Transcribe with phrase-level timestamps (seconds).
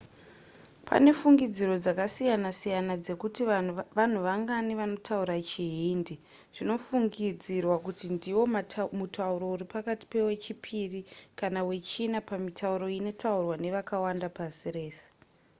[0.87, 3.41] pane fungidziro dzakasiyana-siyana dzekuti
[3.99, 6.15] vanhu vangani vanotaura chihindi
[6.55, 8.43] zvinofungidzirwa kuti ndiwo
[8.99, 10.99] mutauro uri pakati pewechipiri
[11.39, 15.07] kana wechina pamitauro inotaurwa nevakawanda pasi rese